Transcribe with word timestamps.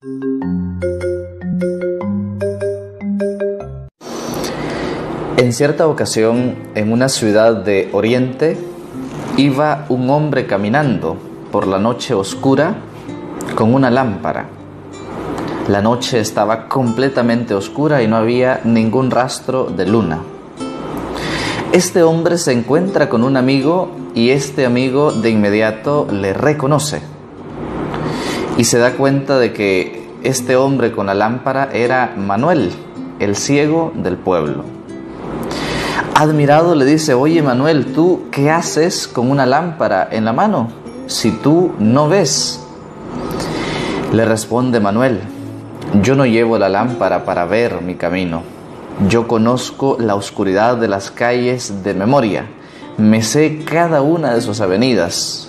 En 0.00 0.12
cierta 5.52 5.88
ocasión, 5.88 6.54
en 6.76 6.92
una 6.92 7.08
ciudad 7.08 7.64
de 7.64 7.88
Oriente, 7.90 8.56
iba 9.36 9.86
un 9.88 10.08
hombre 10.10 10.46
caminando 10.46 11.16
por 11.50 11.66
la 11.66 11.80
noche 11.80 12.14
oscura 12.14 12.76
con 13.56 13.74
una 13.74 13.90
lámpara. 13.90 14.46
La 15.66 15.82
noche 15.82 16.20
estaba 16.20 16.68
completamente 16.68 17.54
oscura 17.54 18.00
y 18.00 18.06
no 18.06 18.18
había 18.18 18.60
ningún 18.62 19.10
rastro 19.10 19.64
de 19.64 19.84
luna. 19.84 20.20
Este 21.72 22.04
hombre 22.04 22.38
se 22.38 22.52
encuentra 22.52 23.08
con 23.08 23.24
un 23.24 23.36
amigo 23.36 23.90
y 24.14 24.30
este 24.30 24.64
amigo 24.64 25.10
de 25.10 25.30
inmediato 25.30 26.06
le 26.08 26.34
reconoce 26.34 27.17
y 28.58 28.64
se 28.64 28.78
da 28.78 28.94
cuenta 28.94 29.38
de 29.38 29.52
que 29.52 30.10
este 30.24 30.56
hombre 30.56 30.90
con 30.90 31.06
la 31.06 31.14
lámpara 31.14 31.70
era 31.72 32.14
Manuel, 32.16 32.72
el 33.20 33.36
ciego 33.36 33.92
del 33.94 34.16
pueblo. 34.16 34.64
Admirado 36.14 36.74
le 36.74 36.84
dice, 36.84 37.14
oye 37.14 37.40
Manuel, 37.40 37.92
¿tú 37.92 38.24
qué 38.32 38.50
haces 38.50 39.06
con 39.06 39.30
una 39.30 39.46
lámpara 39.46 40.08
en 40.10 40.24
la 40.24 40.32
mano 40.32 40.70
si 41.06 41.30
tú 41.30 41.70
no 41.78 42.08
ves? 42.08 42.60
Le 44.12 44.24
responde 44.24 44.80
Manuel, 44.80 45.20
yo 46.02 46.16
no 46.16 46.26
llevo 46.26 46.58
la 46.58 46.68
lámpara 46.68 47.24
para 47.24 47.44
ver 47.44 47.80
mi 47.80 47.94
camino. 47.94 48.42
Yo 49.08 49.28
conozco 49.28 49.96
la 50.00 50.16
oscuridad 50.16 50.76
de 50.78 50.88
las 50.88 51.12
calles 51.12 51.84
de 51.84 51.94
memoria. 51.94 52.46
Me 52.96 53.22
sé 53.22 53.62
cada 53.64 54.02
una 54.02 54.34
de 54.34 54.40
sus 54.40 54.60
avenidas. 54.60 55.48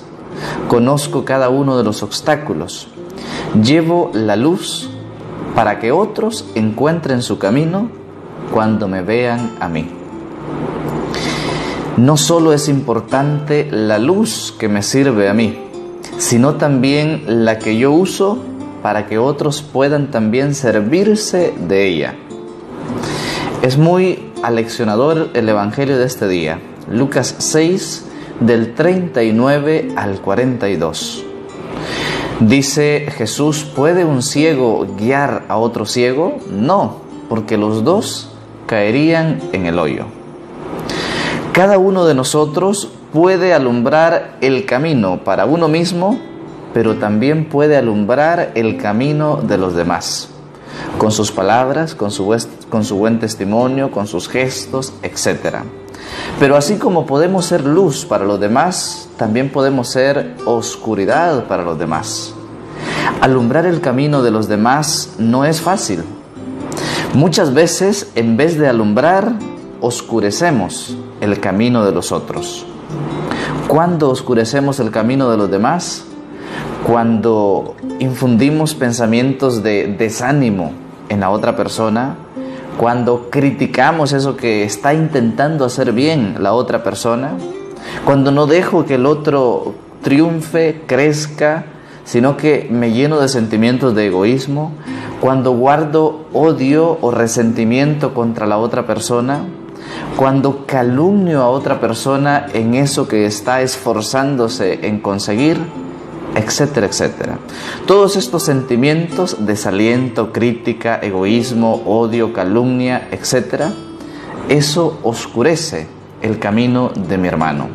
Conozco 0.67 1.25
cada 1.25 1.49
uno 1.49 1.75
de 1.75 1.83
los 1.83 2.03
obstáculos. 2.03 2.87
Llevo 3.63 4.11
la 4.13 4.35
luz 4.35 4.89
para 5.55 5.79
que 5.79 5.91
otros 5.91 6.45
encuentren 6.55 7.21
su 7.21 7.37
camino 7.37 7.89
cuando 8.53 8.87
me 8.87 9.01
vean 9.01 9.55
a 9.59 9.69
mí. 9.69 9.89
No 11.97 12.15
solo 12.15 12.53
es 12.53 12.69
importante 12.69 13.67
la 13.69 13.99
luz 13.99 14.53
que 14.57 14.69
me 14.69 14.81
sirve 14.83 15.27
a 15.27 15.33
mí, 15.33 15.59
sino 16.17 16.55
también 16.55 17.23
la 17.43 17.59
que 17.59 17.77
yo 17.77 17.91
uso 17.91 18.37
para 18.81 19.07
que 19.07 19.17
otros 19.17 19.61
puedan 19.61 20.11
también 20.11 20.55
servirse 20.55 21.53
de 21.67 21.87
ella. 21.87 22.15
Es 23.61 23.77
muy 23.77 24.31
aleccionador 24.41 25.29
el 25.33 25.49
Evangelio 25.49 25.97
de 25.97 26.05
este 26.05 26.27
día, 26.27 26.59
Lucas 26.89 27.35
6, 27.39 28.05
del 28.39 28.73
39 28.73 29.93
al 29.97 30.21
42. 30.21 31.25
Dice 32.39 33.07
Jesús, 33.17 33.65
¿puede 33.65 34.05
un 34.05 34.21
ciego 34.21 34.87
guiar 34.97 35.43
a 35.49 35.57
otro 35.57 35.85
ciego? 35.85 36.37
No, 36.49 36.95
porque 37.27 37.57
los 37.57 37.83
dos 37.83 38.31
caerían 38.65 39.41
en 39.51 39.65
el 39.65 39.77
hoyo. 39.77 40.05
Cada 41.51 41.77
uno 41.77 42.05
de 42.05 42.15
nosotros 42.15 42.87
puede 43.11 43.53
alumbrar 43.53 44.37
el 44.39 44.65
camino 44.65 45.21
para 45.25 45.45
uno 45.45 45.67
mismo, 45.67 46.17
pero 46.73 46.95
también 46.95 47.49
puede 47.49 47.75
alumbrar 47.75 48.53
el 48.55 48.77
camino 48.77 49.41
de 49.43 49.57
los 49.57 49.75
demás, 49.75 50.29
con 50.97 51.11
sus 51.11 51.33
palabras, 51.33 51.93
con 51.93 52.09
su, 52.09 52.33
con 52.69 52.85
su 52.85 52.95
buen 52.95 53.19
testimonio, 53.19 53.91
con 53.91 54.07
sus 54.07 54.29
gestos, 54.29 54.93
etc. 55.03 55.57
Pero 56.39 56.55
así 56.55 56.77
como 56.77 57.05
podemos 57.05 57.45
ser 57.45 57.65
luz 57.65 58.05
para 58.05 58.25
los 58.25 58.39
demás, 58.39 59.09
también 59.17 59.51
podemos 59.51 59.89
ser 59.89 60.35
oscuridad 60.45 61.45
para 61.47 61.63
los 61.63 61.77
demás. 61.77 62.33
Alumbrar 63.21 63.65
el 63.65 63.81
camino 63.81 64.23
de 64.23 64.31
los 64.31 64.47
demás 64.47 65.15
no 65.17 65.43
es 65.43 65.61
fácil. 65.61 66.03
Muchas 67.13 67.53
veces, 67.53 68.11
en 68.15 68.37
vez 68.37 68.57
de 68.57 68.69
alumbrar, 68.69 69.33
oscurecemos 69.81 70.95
el 71.21 71.39
camino 71.39 71.85
de 71.85 71.91
los 71.91 72.11
otros. 72.11 72.65
¿Cuándo 73.67 74.09
oscurecemos 74.09 74.79
el 74.79 74.91
camino 74.91 75.29
de 75.29 75.37
los 75.37 75.51
demás? 75.51 76.05
Cuando 76.87 77.75
infundimos 77.99 78.73
pensamientos 78.73 79.61
de 79.63 79.95
desánimo 79.97 80.71
en 81.09 81.19
la 81.19 81.29
otra 81.29 81.55
persona, 81.55 82.15
cuando 82.79 83.29
criticamos 83.29 84.13
eso 84.13 84.37
que 84.37 84.63
está 84.63 84.93
intentando 84.93 85.65
hacer 85.65 85.91
bien 85.91 86.37
la 86.39 86.53
otra 86.53 86.81
persona, 86.81 87.33
cuando 88.05 88.31
no 88.31 88.47
dejo 88.47 88.85
que 88.85 88.95
el 88.95 89.05
otro 89.05 89.73
triunfe, 90.01 90.83
crezca, 90.87 91.65
sino 92.05 92.37
que 92.37 92.69
me 92.71 92.93
lleno 92.93 93.19
de 93.19 93.27
sentimientos 93.27 93.95
de 93.95 94.07
egoísmo, 94.07 94.71
cuando 95.19 95.51
guardo 95.51 96.27
odio 96.31 96.97
o 97.01 97.11
resentimiento 97.11 98.13
contra 98.13 98.47
la 98.47 98.57
otra 98.57 98.87
persona, 98.87 99.41
cuando 100.15 100.65
calumnio 100.65 101.41
a 101.41 101.49
otra 101.49 101.81
persona 101.81 102.45
en 102.53 102.75
eso 102.75 103.09
que 103.09 103.25
está 103.25 103.61
esforzándose 103.61 104.87
en 104.87 105.01
conseguir, 105.01 105.57
etcétera, 106.39 106.87
etcétera. 106.87 107.39
Todos 107.85 108.15
estos 108.15 108.43
sentimientos, 108.43 109.45
desaliento, 109.45 110.31
crítica, 110.31 110.99
egoísmo, 111.01 111.83
odio, 111.85 112.33
calumnia, 112.33 113.09
etcétera, 113.11 113.73
eso 114.47 114.99
oscurece 115.03 115.87
el 116.21 116.39
camino 116.39 116.91
de 116.95 117.17
mi 117.17 117.27
hermano. 117.27 117.67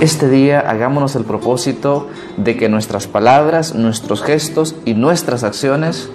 Este 0.00 0.28
día 0.28 0.60
hagámonos 0.60 1.14
el 1.16 1.24
propósito 1.24 2.08
de 2.36 2.56
que 2.56 2.68
nuestras 2.68 3.06
palabras, 3.06 3.74
nuestros 3.74 4.22
gestos 4.22 4.74
y 4.84 4.94
nuestras 4.94 5.44
acciones 5.44 6.10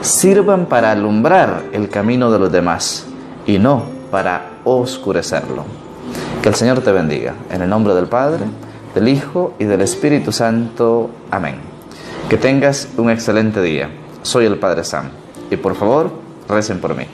sirvan 0.00 0.66
para 0.66 0.90
alumbrar 0.90 1.64
el 1.72 1.88
camino 1.88 2.30
de 2.30 2.38
los 2.38 2.50
demás 2.50 3.06
y 3.46 3.58
no 3.58 3.84
para 4.10 4.58
oscurecerlo. 4.64 5.64
Que 6.42 6.48
el 6.48 6.54
Señor 6.54 6.80
te 6.80 6.90
bendiga. 6.90 7.34
En 7.50 7.62
el 7.62 7.68
nombre 7.68 7.94
del 7.94 8.06
Padre, 8.06 8.46
del 8.94 9.08
Hijo 9.08 9.54
y 9.58 9.64
del 9.64 9.80
Espíritu 9.82 10.32
Santo. 10.32 11.10
Amén. 11.30 11.56
Que 12.28 12.36
tengas 12.36 12.88
un 12.96 13.10
excelente 13.10 13.62
día. 13.62 13.90
Soy 14.22 14.46
el 14.46 14.58
Padre 14.58 14.84
Sam. 14.84 15.10
Y 15.50 15.56
por 15.56 15.74
favor, 15.74 16.10
recen 16.48 16.80
por 16.80 16.96
mí. 16.96 17.04